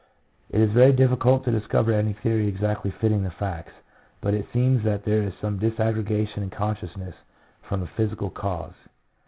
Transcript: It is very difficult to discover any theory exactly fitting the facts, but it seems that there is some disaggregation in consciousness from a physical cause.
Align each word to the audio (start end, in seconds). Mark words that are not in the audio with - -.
It 0.49 0.59
is 0.59 0.71
very 0.71 0.93
difficult 0.93 1.43
to 1.45 1.51
discover 1.51 1.93
any 1.93 2.13
theory 2.13 2.47
exactly 2.47 2.89
fitting 2.89 3.21
the 3.21 3.29
facts, 3.29 3.73
but 4.19 4.33
it 4.33 4.47
seems 4.51 4.83
that 4.83 5.05
there 5.05 5.21
is 5.21 5.35
some 5.39 5.59
disaggregation 5.59 6.37
in 6.37 6.49
consciousness 6.49 7.13
from 7.61 7.83
a 7.83 7.85
physical 7.95 8.31
cause. 8.31 8.73